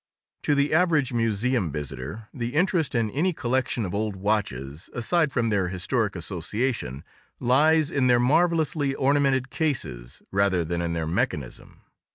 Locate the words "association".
6.15-7.03